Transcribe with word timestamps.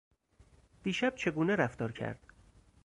دیشب 0.83 1.13
چگونه 1.15 1.55
رفتار 1.55 1.91
کرد؟ 1.91 2.19